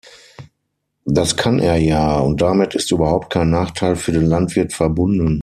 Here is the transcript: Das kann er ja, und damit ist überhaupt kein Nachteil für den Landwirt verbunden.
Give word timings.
Das 1.05 1.35
kann 1.35 1.59
er 1.59 1.77
ja, 1.77 2.17
und 2.17 2.41
damit 2.41 2.73
ist 2.73 2.91
überhaupt 2.91 3.31
kein 3.31 3.51
Nachteil 3.51 3.95
für 3.95 4.11
den 4.11 4.25
Landwirt 4.25 4.73
verbunden. 4.73 5.39